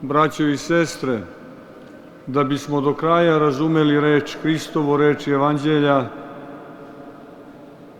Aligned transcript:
braćo 0.00 0.46
i 0.46 0.56
sestre, 0.56 1.20
da 2.26 2.44
bismo 2.44 2.80
do 2.80 2.94
kraja 2.94 3.38
razumeli 3.38 4.00
reč 4.00 4.36
Hristovo, 4.42 4.96
reč 4.96 5.28
Evanđelja, 5.28 6.04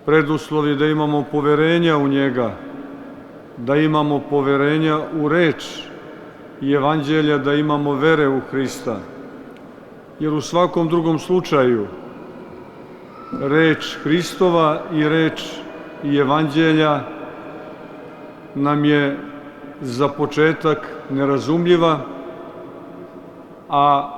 preduslov 0.06 0.68
je 0.68 0.74
da 0.74 0.86
imamo 0.86 1.24
poverenja 1.30 1.96
u 1.96 2.08
njega, 2.08 2.52
da 3.56 3.76
imamo 3.76 4.20
poverenja 4.30 4.98
u 5.20 5.28
reč 5.28 5.64
i 6.60 6.72
Evanđelja, 6.72 7.38
da 7.38 7.54
imamo 7.54 7.94
vere 7.94 8.28
u 8.28 8.40
Hrista. 8.50 8.96
Jer 10.20 10.32
u 10.32 10.40
svakom 10.40 10.88
drugom 10.88 11.18
slučaju 11.18 11.86
reč 13.40 13.96
Hristova 14.02 14.82
i 14.92 15.08
reč 15.08 15.42
i 16.04 16.16
Evanđelja 16.16 17.00
nam 18.54 18.84
je 18.84 19.16
za 19.80 20.08
početak 20.08 20.88
nerazumljiva, 21.10 22.00
a 23.68 24.10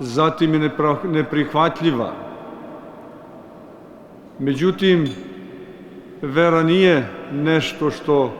zatim 0.00 0.54
je 0.54 0.70
neprihvatljiva. 1.04 2.12
Međutim, 4.38 5.08
vera 6.22 6.62
nije 6.62 7.08
nešto 7.32 7.90
što 7.90 8.32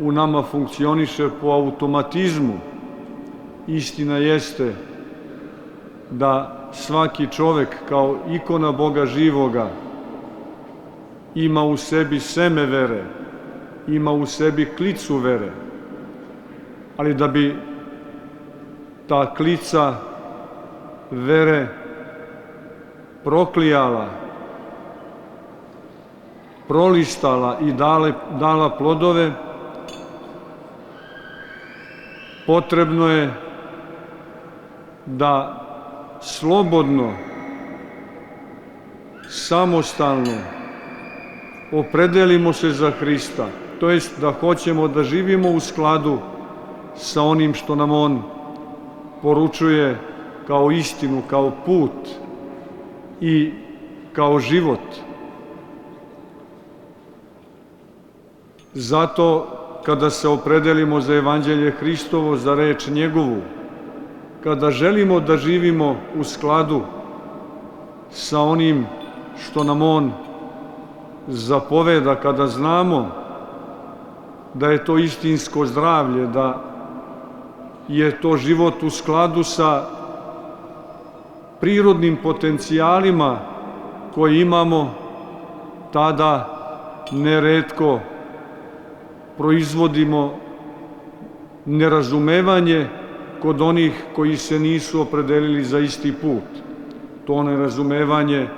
u 0.00 0.12
nama 0.12 0.42
funkcioniše 0.42 1.28
po 1.40 1.48
automatizmu. 1.48 2.58
Istina 3.66 4.16
jeste 4.16 4.74
da 6.10 6.60
svaki 6.72 7.26
čovek 7.26 7.68
kao 7.88 8.16
ikona 8.30 8.72
Boga 8.72 9.06
živoga 9.06 9.70
ima 11.34 11.64
u 11.64 11.76
sebi 11.76 12.20
seme 12.20 12.66
vere, 12.66 13.04
ima 13.86 14.12
u 14.12 14.26
sebi 14.26 14.68
klicu 14.76 15.16
vere, 15.16 15.50
ali 16.96 17.14
da 17.14 17.28
bi 17.28 17.56
ta 19.08 19.34
klica 19.34 19.94
vere 21.10 21.66
proklijala, 23.24 24.06
prolistala 26.68 27.58
i 27.60 27.72
dale, 27.72 28.12
dala 28.40 28.70
plodove, 28.70 29.32
potrebno 32.46 33.08
je 33.08 33.30
da 35.06 35.56
slobodno, 36.20 37.12
samostalno 39.28 40.38
opredelimo 41.72 42.52
se 42.52 42.70
za 42.70 42.90
Hrista, 42.90 43.46
to 43.80 43.90
jest 43.90 44.20
da 44.20 44.32
hoćemo 44.32 44.88
da 44.88 45.02
živimo 45.02 45.50
u 45.50 45.60
skladu 45.60 46.18
sa 46.96 47.22
onim 47.22 47.54
što 47.54 47.74
nam 47.74 47.90
On 47.90 48.22
poručuje 49.22 49.98
kao 50.46 50.70
istinu, 50.70 51.22
kao 51.30 51.52
put 51.66 52.08
i 53.20 53.52
kao 54.12 54.38
život. 54.38 54.80
Zato 58.74 59.46
kada 59.84 60.10
se 60.10 60.28
opredelimo 60.28 61.00
za 61.00 61.14
evanđelje 61.14 61.70
Hristovo, 61.70 62.36
za 62.36 62.54
reč 62.54 62.88
njegovu, 62.88 63.40
kada 64.44 64.70
želimo 64.70 65.20
da 65.20 65.36
živimo 65.36 65.96
u 66.18 66.24
skladu 66.24 66.80
sa 68.10 68.40
onim 68.40 68.86
što 69.38 69.64
nam 69.64 69.82
On 69.82 70.12
zapoveda, 71.28 72.14
kada 72.14 72.46
znamo 72.46 73.20
da 74.54 74.70
je 74.70 74.84
to 74.84 74.98
istinsko 74.98 75.66
zdravlje, 75.66 76.26
da 76.26 76.62
je 77.88 78.20
to 78.20 78.36
život 78.36 78.82
u 78.82 78.90
skladu 78.90 79.44
sa 79.44 79.84
prirodnim 81.60 82.16
potencijalima 82.22 83.38
koje 84.14 84.40
imamo, 84.40 84.94
tada 85.92 86.56
neretko 87.12 88.00
proizvodimo 89.38 90.34
nerazumevanje 91.66 92.86
kod 93.42 93.60
onih 93.60 94.04
koji 94.16 94.36
se 94.36 94.58
nisu 94.58 95.00
opredelili 95.00 95.64
za 95.64 95.78
isti 95.78 96.12
put. 96.12 96.62
To 97.26 97.42
nerazumevanje 97.42 98.48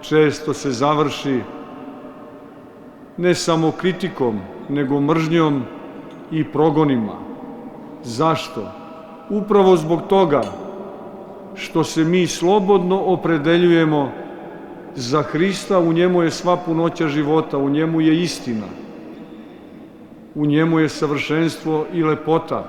često 0.00 0.54
se 0.54 0.70
završi 0.70 1.40
ne 3.22 3.34
samo 3.34 3.70
kritikom, 3.70 4.40
nego 4.68 5.00
mržnjom 5.00 5.62
i 6.30 6.44
progonima. 6.44 7.12
Zašto? 8.02 8.66
Upravo 9.30 9.76
zbog 9.76 10.02
toga 10.08 10.42
što 11.54 11.84
se 11.84 12.04
mi 12.04 12.26
slobodno 12.26 12.98
opredeljujemo 12.98 14.10
za 14.94 15.22
Hrista, 15.22 15.78
u 15.78 15.92
njemu 15.92 16.22
je 16.22 16.30
sva 16.30 16.56
punoća 16.56 17.08
života, 17.08 17.58
u 17.58 17.70
njemu 17.70 18.00
je 18.00 18.22
istina, 18.22 18.66
u 20.34 20.46
njemu 20.46 20.80
je 20.80 20.88
savršenstvo 20.88 21.86
i 21.92 22.02
lepota. 22.02 22.64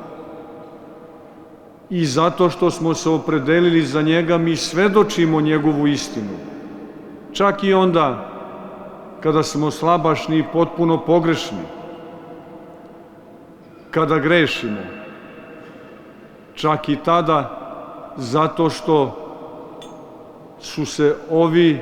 I 1.90 2.06
zato 2.06 2.50
što 2.50 2.72
smo 2.72 2.94
se 2.94 3.10
opredelili 3.10 3.82
za 3.82 4.02
njega, 4.02 4.38
mi 4.38 4.56
svedočimo 4.56 5.42
njegovu 5.42 5.88
istinu. 5.88 6.38
Čak 7.32 7.64
i 7.64 7.74
onda 7.74 8.33
kada 9.24 9.44
smo 9.44 9.72
slabašni 9.72 10.38
i 10.38 10.44
potpuno 10.54 10.98
pogrešni, 10.98 11.64
kada 13.92 14.20
grešimo, 14.20 14.84
čak 16.56 16.90
i 16.90 16.98
tada 17.06 17.60
zato 18.18 18.70
što 18.70 19.20
su 20.60 20.86
se 20.86 21.16
ovi 21.32 21.82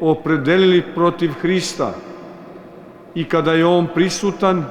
opredelili 0.00 0.82
protiv 0.94 1.32
Hrista. 1.40 1.92
I 3.14 3.24
kada 3.24 3.52
je 3.52 3.66
On 3.66 3.86
prisutan, 3.94 4.64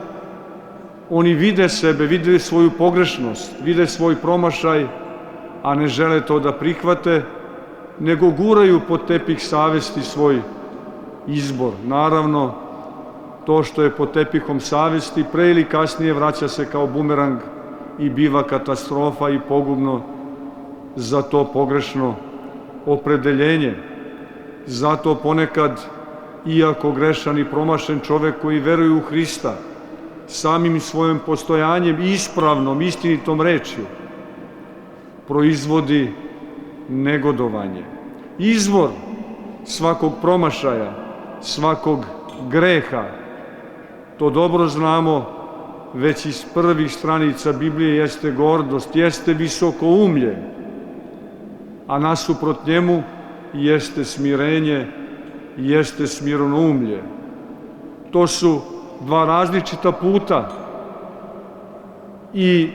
oni 1.10 1.34
vide 1.34 1.70
sebe, 1.70 2.06
vide 2.06 2.40
svoju 2.40 2.72
pogrešnost, 2.78 3.52
vide 3.64 3.88
svoj 3.88 4.16
promašaj, 4.16 4.88
a 5.64 5.76
ne 5.76 5.88
žele 5.88 6.26
to 6.26 6.40
da 6.40 6.52
prihvate, 6.52 7.24
nego 8.00 8.30
guraju 8.30 8.82
pod 8.88 9.08
tepih 9.08 9.44
savesti 9.44 10.02
svoj 10.02 10.42
izbor. 11.28 11.74
Naravno, 11.86 12.54
to 13.46 13.64
što 13.64 13.84
je 13.84 13.92
pod 13.92 14.14
tepihom 14.14 14.60
savesti 14.60 15.26
pre 15.32 15.50
ili 15.52 15.66
kasnije 15.66 16.14
vraća 16.14 16.48
se 16.48 16.66
kao 16.66 16.88
bumerang 16.88 17.40
i 18.00 18.10
biva 18.10 18.44
katastrofa 18.44 19.30
i 19.30 19.40
pogubno 19.48 20.02
za 20.96 21.22
to 21.22 21.46
pogrešno 21.54 22.16
opredeljenje. 22.86 23.76
Zato 24.66 25.16
ponekad, 25.16 25.82
iako 26.46 26.92
grešan 26.92 27.40
i 27.40 27.46
promašen 27.46 28.00
čovek 28.00 28.42
koji 28.42 28.60
veruje 28.60 28.92
u 28.92 29.00
Hrista, 29.00 29.54
samim 30.28 30.80
svojim 30.80 31.20
postojanjem 31.26 32.02
ispravnom, 32.02 32.82
istinitom 32.82 33.42
rečju, 33.42 33.84
proizvodi 35.28 36.14
negodovanje. 36.90 37.84
Izvor 38.38 38.90
svakog 39.66 40.14
promašaja, 40.22 41.01
svakog 41.42 42.06
greha, 42.50 43.04
to 44.20 44.30
dobro 44.30 44.68
znamo, 44.68 45.26
već 45.94 46.26
iz 46.26 46.46
prvih 46.54 46.94
stranica 46.94 47.52
Biblije 47.54 47.96
jeste 47.96 48.32
gordost, 48.32 48.96
jeste 48.96 49.34
visoko 49.34 49.86
umlje, 49.86 50.38
a 51.88 52.00
nasuprot 52.00 52.66
njemu 52.68 53.04
jeste 53.54 54.06
smirenje, 54.06 54.88
jeste 55.58 56.08
smironoumlje. 56.08 57.04
To 58.12 58.28
su 58.28 58.62
dva 59.02 59.26
različita 59.26 59.92
puta 59.92 60.50
i 62.34 62.70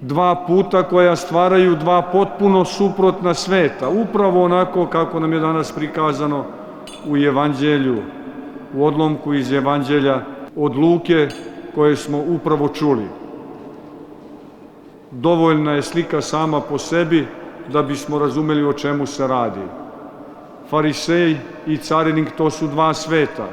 dva 0.00 0.44
puta 0.46 0.82
koja 0.82 1.16
stvaraju 1.16 1.74
dva 1.76 2.02
potpuno 2.02 2.64
suprotna 2.64 3.34
sveta, 3.34 3.88
upravo 3.88 4.44
onako 4.44 4.86
kako 4.86 5.20
nam 5.20 5.32
je 5.32 5.40
danas 5.40 5.72
prikazano 5.72 6.44
u 7.08 7.16
Evanđelju, 7.16 7.96
u 8.74 8.84
odlomku 8.86 9.34
iz 9.34 9.52
Evanđelja 9.52 10.20
od 10.56 10.76
Luke 10.76 11.28
koje 11.74 11.96
smo 11.96 12.18
upravo 12.28 12.68
čuli. 12.68 13.04
Dovoljna 15.10 15.72
je 15.72 15.82
slika 15.82 16.20
sama 16.20 16.60
po 16.60 16.78
sebi 16.78 17.26
da 17.72 17.82
bismo 17.82 18.18
razumeli 18.18 18.64
o 18.64 18.72
čemu 18.72 19.06
se 19.06 19.26
radi. 19.26 19.60
Farisej 20.70 21.36
i 21.66 21.76
carinik 21.76 22.30
to 22.36 22.50
su 22.50 22.66
dva 22.66 22.94
sveta. 22.94 23.46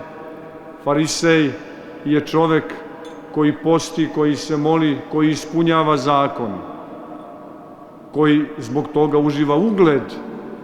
Farisej 0.83 1.51
je 2.05 2.25
čovek 2.25 2.73
koji 3.33 3.53
posti, 3.63 4.09
koji 4.15 4.35
se 4.35 4.57
moli, 4.57 4.97
koji 5.11 5.31
ispunjava 5.31 5.97
zakon, 5.97 6.51
koji 8.13 8.45
zbog 8.57 8.87
toga 8.93 9.17
uživa 9.17 9.55
ugled 9.55 10.03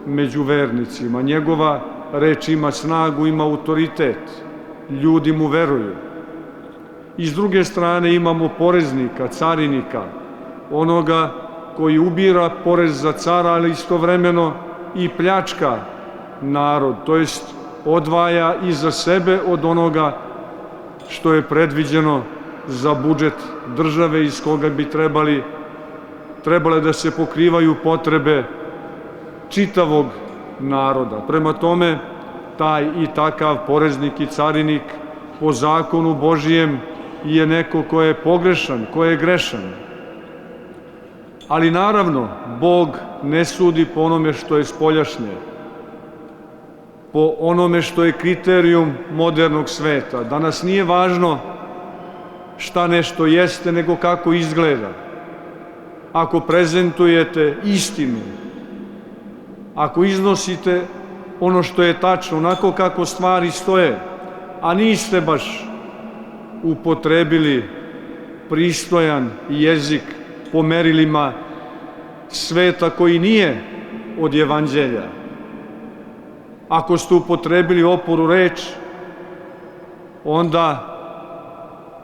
među 0.06 0.42
vernicima. 0.42 1.22
Njegova 1.22 1.80
reč 2.12 2.48
ima 2.48 2.70
snagu, 2.70 3.26
ima 3.26 3.44
autoritet. 3.44 4.18
Ljudi 4.90 5.32
mu 5.32 5.46
veruju. 5.46 5.94
I 7.16 7.26
s 7.26 7.34
druge 7.34 7.64
strane 7.64 8.14
imamo 8.14 8.48
poreznika, 8.58 9.28
carinika, 9.28 10.02
onoga 10.70 11.32
koji 11.76 11.98
ubira 11.98 12.50
porez 12.64 13.00
za 13.00 13.12
cara, 13.12 13.50
ali 13.50 13.70
istovremeno 13.70 14.52
i 14.94 15.08
pljačka 15.08 15.78
narod, 16.42 16.94
to 17.06 17.16
jest 17.16 17.54
odvaja 17.84 18.54
i 18.64 18.72
za 18.72 18.90
sebe 18.90 19.40
od 19.46 19.64
onoga 19.64 20.16
što 21.08 21.32
je 21.32 21.42
predviđeno 21.42 22.22
za 22.66 22.94
budžet 22.94 23.34
države 23.76 24.24
iz 24.24 24.40
koga 24.44 24.68
bi 24.68 24.90
trebali 24.90 25.42
trebale 26.44 26.80
da 26.80 26.92
se 26.92 27.10
pokrivaju 27.10 27.74
potrebe 27.82 28.44
čitavog 29.48 30.06
naroda. 30.60 31.24
Prema 31.28 31.52
tome, 31.52 31.98
taj 32.58 32.84
i 32.84 33.06
takav 33.14 33.66
poreznik 33.66 34.20
i 34.20 34.26
carinik 34.26 34.82
po 35.40 35.52
zakonu 35.52 36.14
Božijem 36.14 36.80
je 37.24 37.46
neko 37.46 37.82
ko 37.82 38.02
je 38.02 38.14
pogrešan, 38.14 38.86
ko 38.92 39.04
je 39.04 39.16
grešan. 39.16 39.72
Ali 41.48 41.70
naravno, 41.70 42.28
Bog 42.60 42.98
ne 43.22 43.44
sudi 43.44 43.84
po 43.94 44.00
onome 44.00 44.32
što 44.32 44.56
je 44.56 44.64
spoljašnje, 44.64 45.34
po 47.12 47.34
onome 47.38 47.82
što 47.82 48.04
je 48.04 48.12
kriterijum 48.12 48.92
modernog 49.12 49.68
sveta. 49.68 50.22
Danas 50.22 50.62
nije 50.62 50.84
važno 50.84 51.38
šta 52.56 52.86
nešto 52.86 53.26
jeste, 53.26 53.72
nego 53.72 53.96
kako 53.96 54.32
izgleda. 54.32 54.88
Ako 56.12 56.40
prezentujete 56.40 57.56
istinu, 57.64 58.18
ako 59.80 60.04
iznosite 60.04 60.82
ono 61.40 61.62
što 61.62 61.82
je 61.82 62.00
tačno, 62.00 62.38
onako 62.38 62.72
kako 62.72 63.04
stvari 63.04 63.50
stoje, 63.50 63.98
a 64.60 64.74
niste 64.74 65.20
baš 65.20 65.66
upotrebili 66.62 67.64
pristojan 68.48 69.30
jezik 69.48 70.02
po 70.52 70.62
merilima 70.62 71.32
sveta 72.28 72.90
koji 72.90 73.18
nije 73.18 73.62
od 74.20 74.34
evanđelja. 74.34 75.08
Ako 76.68 76.98
ste 76.98 77.14
upotrebili 77.14 77.82
oporu 77.82 78.26
reč, 78.26 78.60
onda 80.24 80.96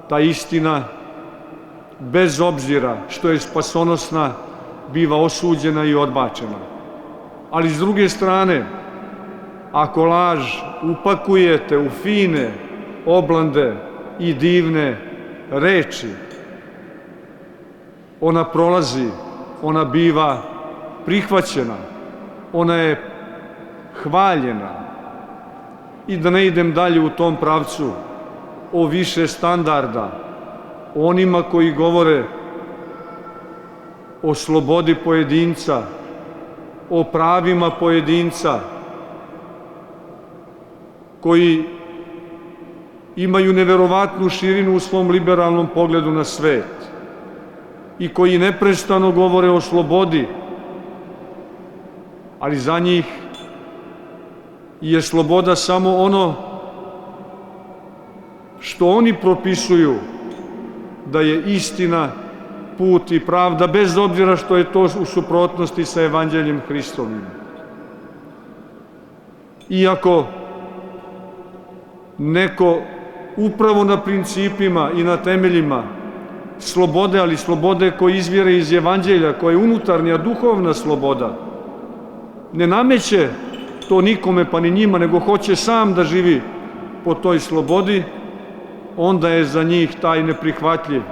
ta 0.09 0.21
istina, 0.21 0.85
bez 2.01 2.41
obzira 2.41 2.97
što 3.09 3.31
je 3.31 3.41
spasonosna, 3.41 4.33
biva 4.93 5.17
osuđena 5.17 5.85
i 5.85 5.95
odbačena. 5.95 6.76
Ali 7.57 7.69
s 7.69 7.79
druge 7.79 8.09
strane, 8.09 8.67
ako 9.73 10.05
laž 10.05 10.61
upakujete 10.83 11.79
u 11.79 11.89
fine 11.91 12.51
oblande 13.07 13.77
i 14.19 14.35
divne 14.35 14.97
reči, 15.51 16.09
ona 18.21 18.45
prolazi, 18.45 19.09
ona 19.63 19.85
biva 19.85 20.43
prihvaćena, 21.07 21.77
ona 22.53 22.75
je 22.75 23.03
hvaljena. 24.03 24.71
I 26.07 26.17
da 26.17 26.31
ne 26.31 26.47
idem 26.47 26.75
dalje 26.75 27.01
u 27.01 27.11
tom 27.11 27.37
pravcu, 27.37 27.91
o 28.73 28.87
više 28.87 29.27
standarda, 29.27 30.13
onima 30.95 31.43
koji 31.43 31.73
govore 31.73 32.25
o 34.23 34.35
slobodi 34.35 34.95
pojedinca, 34.95 35.83
o 36.91 37.05
pravima 37.05 37.71
pojedinca, 37.71 38.61
koji 41.21 41.65
imaju 43.17 43.53
neverovatnu 43.53 44.29
širinu 44.29 44.77
u 44.77 44.81
svom 44.81 45.11
liberalnom 45.11 45.69
pogledu 45.75 46.11
na 46.11 46.25
svet 46.25 46.91
i 47.99 48.09
koji 48.09 48.39
neprestano 48.39 49.13
govore 49.13 49.51
o 49.51 49.61
slobodi, 49.61 50.29
ali 52.41 52.57
za 52.57 52.79
njih 52.79 53.05
je 54.81 55.03
sloboda 55.03 55.57
samo 55.57 55.97
ono 55.97 56.35
što 58.61 58.89
oni 58.89 59.15
propisuju 59.15 59.95
da 61.07 61.21
je 61.21 61.43
istina, 61.55 62.09
put 62.79 63.13
i 63.13 63.21
pravda, 63.21 63.67
bez 63.67 63.99
obzira 63.99 64.37
što 64.37 64.57
je 64.57 64.73
to 64.73 64.83
u 64.83 65.05
suprotnosti 65.05 65.85
sa 65.85 66.03
Evanđeljem 66.03 66.61
Hristovim. 66.69 67.21
Iako 69.69 70.25
neko 72.19 72.79
upravo 73.37 73.85
na 73.85 74.01
principima 74.01 74.91
i 74.97 75.05
na 75.05 75.17
temeljima 75.17 75.83
slobode, 76.59 77.21
ali 77.21 77.37
slobode 77.37 77.91
koje 77.99 78.17
izvjere 78.17 78.57
iz 78.57 78.73
Evanđelja, 78.73 79.33
koja 79.33 79.51
je 79.51 79.57
unutarnja, 79.57 80.17
duhovna 80.17 80.75
sloboda, 80.75 81.39
ne 82.53 82.67
nameće 82.67 83.29
to 83.89 84.01
nikome 84.01 84.51
pa 84.51 84.61
ni 84.61 84.71
njima, 84.71 84.99
nego 84.99 85.19
hoće 85.19 85.57
sam 85.57 85.95
da 85.95 86.05
živi 86.05 86.41
po 87.05 87.15
toj 87.15 87.41
slobodi, 87.41 88.05
onda 88.97 89.29
je 89.29 89.45
za 89.45 89.63
njih 89.63 89.95
taj 90.01 90.23
neprihvatljiv. 90.23 91.03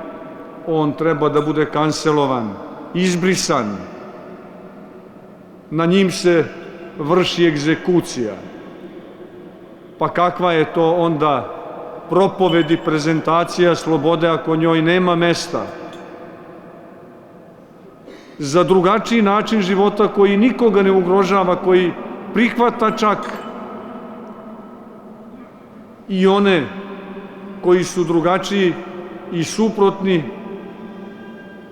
On 0.66 0.92
treba 0.92 1.28
da 1.28 1.40
bude 1.40 1.66
kancelovan, 1.66 2.50
izbrisan. 2.94 3.76
Na 5.70 5.86
njim 5.86 6.10
se 6.10 6.44
vrši 6.98 7.46
egzekucija. 7.46 8.34
Pa 9.98 10.08
kakva 10.08 10.52
je 10.52 10.72
to 10.72 10.92
onda 10.92 11.54
propoved 12.10 12.70
i 12.70 12.76
prezentacija 12.84 13.74
slobode 13.74 14.28
ako 14.28 14.56
njoj 14.56 14.82
nema 14.82 15.14
mesta? 15.14 15.66
Za 18.38 18.64
drugačiji 18.64 19.22
način 19.22 19.62
života 19.62 20.08
koji 20.08 20.36
nikoga 20.36 20.82
ne 20.82 20.92
ugrožava, 20.92 21.56
koji 21.56 21.92
prihvata 22.34 22.90
čak 22.90 23.18
i 26.08 26.26
one 26.26 26.66
koji 27.62 27.84
su 27.84 28.04
drugačiji 28.04 28.74
i 29.32 29.44
suprotni 29.44 30.24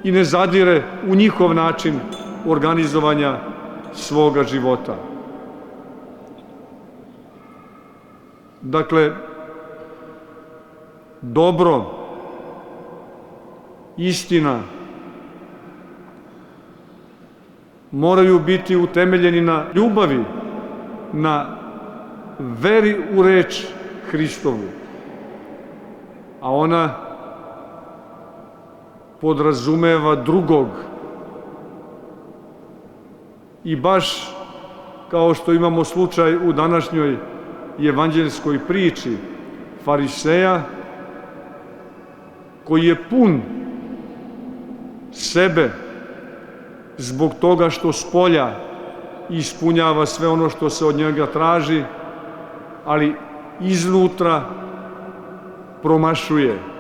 i 0.05 0.13
ne 0.13 0.25
zadire 0.25 0.83
u 1.09 1.15
njihov 1.15 1.55
način 1.55 2.01
organizovanja 2.47 3.39
svoga 3.93 4.45
života. 4.45 4.97
Dakle, 8.63 9.11
dobro, 11.23 11.85
istina, 13.97 14.61
moraju 17.91 18.39
biti 18.39 18.77
utemeljeni 18.77 19.41
na 19.41 19.65
ljubavi, 19.75 20.25
na 21.13 21.57
veri 22.39 22.97
u 23.15 23.23
reč 23.23 23.67
Hristovu. 24.11 24.69
A 26.41 26.51
ona 26.51 27.12
podrazumeva 29.23 30.17
drugog. 30.17 30.67
I 33.65 33.77
baš 33.77 34.35
kao 35.11 35.35
što 35.35 35.53
imamo 35.53 35.85
slučaj 35.85 36.37
u 36.37 36.53
današnjoj 36.53 37.17
evanđelskoj 37.79 38.59
priči 38.69 39.17
fariseja 39.85 40.63
koji 42.65 42.87
je 42.87 42.97
pun 43.11 43.41
sebe 45.13 45.71
zbog 46.99 47.35
toga 47.41 47.71
što 47.71 47.93
spolja 47.93 48.51
ispunjava 49.31 50.07
sve 50.07 50.29
ono 50.29 50.51
što 50.51 50.71
se 50.71 50.85
od 50.85 50.97
njega 50.97 51.27
traži, 51.27 51.83
ali 52.85 53.15
iznutra 53.61 54.43
promašuje, 55.83 56.72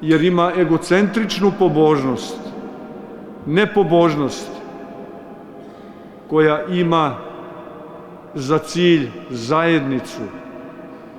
jer 0.00 0.24
ima 0.24 0.52
egocentričnu 0.56 1.52
pobožnost, 1.58 2.38
nepobožnost, 3.46 4.50
koja 6.30 6.64
ima 6.66 7.14
za 8.34 8.58
cilj 8.58 9.10
zajednicu, 9.30 10.22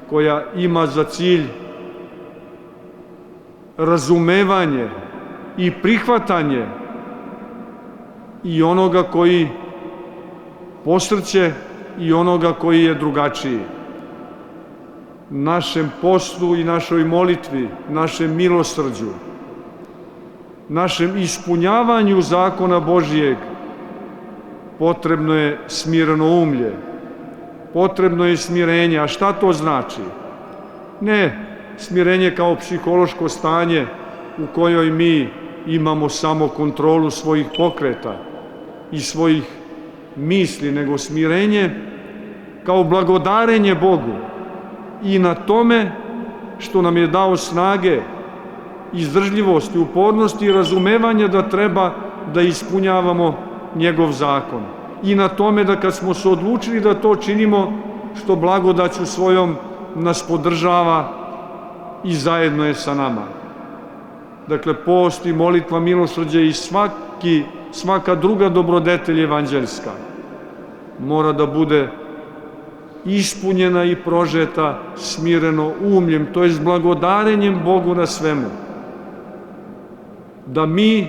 koja 0.09 0.43
ima 0.55 0.87
za 0.87 1.03
cilj 1.03 1.45
razumevanje 3.77 4.89
i 5.57 5.71
prihvatanje 5.71 6.65
i 8.43 8.63
onoga 8.63 9.03
koji 9.03 9.47
posrće 10.85 11.51
i 11.99 12.13
onoga 12.13 12.53
koji 12.53 12.83
je 12.83 12.95
drugačiji. 12.95 13.59
Našem 15.31 15.91
poslu 16.01 16.55
i 16.55 16.63
našoj 16.63 17.05
molitvi, 17.05 17.69
našem 17.89 18.35
milosrđu, 18.35 19.13
našem 20.69 21.17
ispunjavanju 21.17 22.21
zakona 22.21 22.79
Božijeg 22.79 23.37
potrebno 24.79 25.33
je 25.33 25.59
smireno 25.67 26.27
umlje, 26.27 26.73
potrebno 27.73 28.25
je 28.25 28.37
smirenje. 28.37 28.99
A 28.99 29.07
šta 29.07 29.33
to 29.33 29.53
znači? 29.53 30.01
Ne 31.01 31.47
smirenje 31.77 32.35
kao 32.35 32.55
psihološko 32.55 33.29
stanje 33.29 33.85
u 34.37 34.47
kojoj 34.55 34.91
mi 34.91 35.29
imamo 35.67 36.09
samo 36.09 36.47
kontrolu 36.47 37.09
svojih 37.09 37.45
pokreta 37.57 38.17
i 38.91 38.99
svojih 38.99 39.43
misli, 40.15 40.71
nego 40.71 40.97
smirenje 40.97 41.69
kao 42.65 42.83
blagodarenje 42.83 43.75
Bogu 43.75 44.30
i 45.03 45.19
na 45.19 45.35
tome 45.35 45.91
što 46.59 46.81
nam 46.81 46.97
je 46.97 47.07
dao 47.07 47.37
snage, 47.37 48.01
izdržljivosti, 48.93 49.79
upornosti 49.79 50.45
i 50.45 50.51
razumevanja 50.51 51.27
da 51.27 51.49
treba 51.49 51.91
da 52.33 52.41
ispunjavamo 52.41 53.37
njegov 53.75 54.11
zakon. 54.11 54.61
I 55.03 55.15
na 55.15 55.27
tome 55.27 55.63
da 55.63 55.75
kad 55.75 55.95
smo 55.95 56.13
se 56.13 56.29
odlučili 56.29 56.79
da 56.79 56.93
to 56.93 57.15
činimo, 57.15 57.73
što 58.23 58.35
blagodaću 58.35 59.05
svojom 59.05 59.55
nas 59.95 60.27
podržava 60.27 61.09
i 62.03 62.13
zajedno 62.13 62.65
je 62.65 62.73
sa 62.73 62.93
nama. 62.93 63.21
Dakle, 64.47 64.73
post 64.85 65.25
i 65.25 65.33
molitva 65.33 65.79
milosrđe 65.79 66.45
i 66.45 66.53
svaki, 66.53 67.43
svaka 67.71 68.15
druga 68.15 68.49
dobrodetelj 68.49 69.23
evanđelska 69.23 69.91
mora 70.99 71.31
da 71.31 71.45
bude 71.45 71.89
ispunjena 73.05 73.83
i 73.83 73.95
prožeta 73.95 74.79
smireno 74.95 75.71
umljem, 75.83 76.27
to 76.33 76.43
je 76.43 76.49
s 76.49 76.59
blagodarenjem 76.59 77.59
Bogu 77.65 77.95
na 77.95 78.05
svemu. 78.05 78.47
Da 80.47 80.65
mi, 80.65 81.07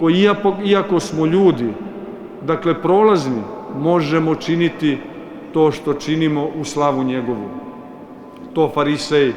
koji 0.00 0.28
iako, 0.64 1.00
smo 1.00 1.26
ljudi, 1.26 1.72
dakle 2.46 2.82
prolazni, 2.82 3.42
možemo 3.78 4.34
činiti 4.34 4.98
to 5.52 5.70
što 5.70 5.94
činimo 5.94 6.48
u 6.60 6.64
slavu 6.64 7.04
njegovu. 7.04 7.48
To 8.54 8.70
farisej 8.74 9.32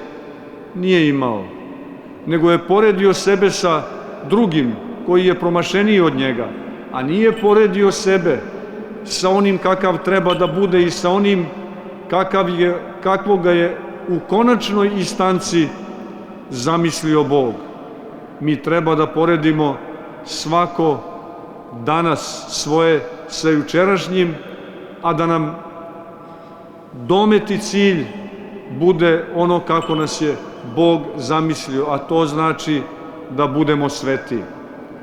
nije 0.76 1.10
imao, 1.10 1.44
nego 2.26 2.52
je 2.52 2.68
poredio 2.68 3.14
sebe 3.14 3.50
sa 3.50 3.84
drugim 4.30 4.72
koji 5.06 5.26
je 5.26 5.40
promašeniji 5.40 6.00
od 6.00 6.16
njega, 6.16 6.48
a 6.92 7.04
nije 7.04 7.32
poredio 7.32 7.92
sebe 7.92 8.40
sa 9.04 9.30
onim 9.30 9.58
kakav 9.58 9.98
treba 10.04 10.34
da 10.34 10.48
bude 10.48 10.84
i 10.84 10.90
sa 10.90 11.10
onim 11.10 11.46
kakav 12.10 12.50
je, 12.50 12.80
kakvoga 13.04 13.52
je 13.52 13.78
u 14.08 14.20
konačnoj 14.30 14.88
instanci 14.88 15.68
zamislio 16.50 17.24
Bog. 17.24 17.54
Mi 18.40 18.62
treba 18.62 18.96
da 18.96 19.08
poredimo 19.08 19.78
svako 20.26 21.00
danas 21.86 22.46
svoje 22.50 23.02
sa 23.28 23.50
jučerašnjim, 23.50 24.36
a 25.02 25.14
da 25.14 25.26
nam 25.26 25.56
dometi 26.94 27.58
cilj 27.58 28.06
bude 28.80 29.26
ono 29.36 29.60
kako 29.60 29.96
nas 29.96 30.22
je 30.22 30.36
Bog 30.76 31.02
zamislio, 31.16 31.86
a 31.90 31.98
to 31.98 32.26
znači 32.26 32.82
da 33.30 33.48
budemo 33.48 33.90
sveti. 33.90 34.40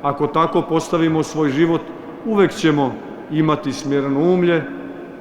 Ako 0.03 0.27
tako 0.27 0.63
postavimo 0.63 1.23
svoj 1.23 1.51
život, 1.51 1.81
uvek 2.27 2.53
ćemo 2.55 2.95
imati 3.31 3.73
smjereno 3.73 4.21
umlje, 4.21 4.63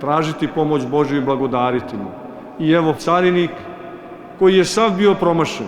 tražiti 0.02 0.48
pomoć 0.48 0.86
Božju 0.86 1.18
i 1.18 1.26
blagodariti 1.26 1.98
mu. 1.98 2.10
I 2.60 2.72
evo 2.72 2.94
carinik 2.94 3.52
koji 4.40 4.58
je 4.58 4.66
sav 4.66 4.92
bio 4.98 5.14
promašen, 5.14 5.68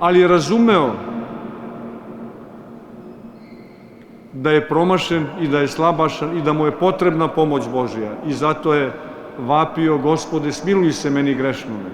ali 0.00 0.20
je 0.20 0.28
razumeo 0.28 0.90
da 4.32 4.50
je 4.50 4.68
promašen 4.68 5.26
i 5.40 5.48
da 5.48 5.60
je 5.60 5.68
slabašan 5.68 6.38
i 6.38 6.42
da 6.42 6.52
mu 6.52 6.66
je 6.66 6.72
potrebna 6.72 7.28
pomoć 7.28 7.68
Božja. 7.72 8.10
I 8.26 8.32
zato 8.32 8.74
je 8.74 8.92
vapio, 9.38 9.98
gospode, 9.98 10.52
smiluj 10.52 10.92
se 10.92 11.10
meni 11.10 11.34
grešnome. 11.34 11.90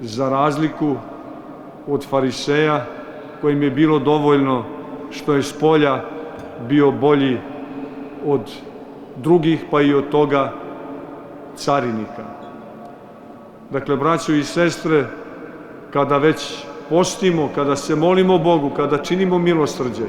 Za 0.00 0.28
razliku 0.28 0.96
od 1.86 2.06
fariseja, 2.06 2.84
kojim 3.40 3.62
je 3.62 3.70
bilo 3.70 3.98
dovoljno 3.98 4.64
što 5.10 5.34
je 5.34 5.42
s 5.42 5.54
bio 6.68 6.90
bolji 6.90 7.38
od 8.26 8.50
drugih, 9.22 9.64
pa 9.70 9.80
i 9.82 9.94
od 9.94 10.08
toga 10.08 10.52
carinika. 11.56 12.24
Dakle, 13.70 13.96
braćo 13.96 14.32
i 14.32 14.44
sestre, 14.44 15.04
kada 15.92 16.18
već 16.18 16.64
postimo, 16.88 17.48
kada 17.54 17.76
se 17.76 17.96
molimo 17.96 18.38
Bogu, 18.38 18.70
kada 18.70 18.98
činimo 18.98 19.38
milosrđe, 19.38 20.06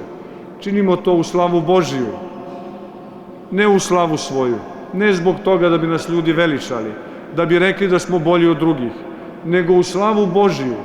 činimo 0.60 0.96
to 0.96 1.14
u 1.14 1.24
slavu 1.24 1.62
Božiju, 1.62 2.08
ne 3.52 3.68
u 3.68 3.80
slavu 3.80 4.18
svoju, 4.18 4.58
ne 4.94 5.14
zbog 5.14 5.36
toga 5.44 5.70
da 5.70 5.78
bi 5.78 5.88
nas 5.88 6.10
ljudi 6.10 6.34
veličali, 6.34 6.92
da 7.36 7.46
bi 7.46 7.60
rekli 7.60 7.88
da 7.88 8.00
smo 8.00 8.20
bolji 8.20 8.48
od 8.48 8.58
drugih, 8.58 8.92
nego 9.46 9.74
u 9.74 9.84
slavu 9.84 10.26
Božiju. 10.26 10.76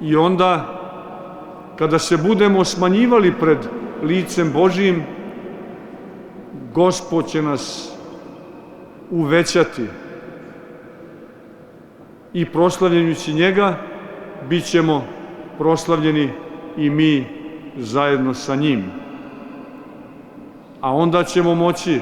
I 0.00 0.16
onda, 0.16 0.76
kada 1.78 1.98
se 1.98 2.16
budemo 2.16 2.64
smanjivali 2.64 3.32
pred 3.40 3.58
licem 4.02 4.52
Božijim, 4.52 5.04
Gospod 6.74 7.28
će 7.28 7.42
nas 7.42 7.92
uvećati 9.10 9.86
i 12.32 12.46
proslavljenjući 12.46 13.32
njega 13.32 13.76
bit 14.48 14.64
ćemo 14.64 15.04
proslavljeni 15.58 16.30
i 16.76 16.90
mi 16.90 17.26
zajedno 17.76 18.34
sa 18.34 18.54
njim. 18.54 18.84
A 20.80 20.94
onda 20.94 21.24
ćemo 21.24 21.54
moći 21.54 22.00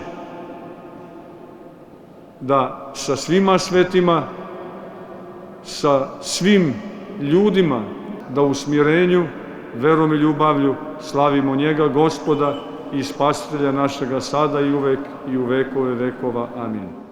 da 2.40 2.92
sa 2.94 3.16
svima 3.16 3.58
svetima, 3.58 4.22
sa 5.62 6.08
svim 6.20 6.74
ljudima, 7.20 7.82
da 8.34 8.42
u 8.42 8.54
smirenju, 8.54 9.26
verom 9.74 10.12
i 10.12 10.16
ljubavlju 10.16 10.74
slavimo 11.00 11.56
njega, 11.56 11.88
gospoda, 11.88 12.67
i 12.92 13.02
spasitelja 13.02 13.72
našega 13.72 14.20
sada 14.20 14.60
i 14.60 14.72
uvek 14.72 14.98
i 15.30 15.36
u 15.36 15.44
vekove 15.44 15.94
vekova. 15.94 16.48
Amin. 16.56 17.07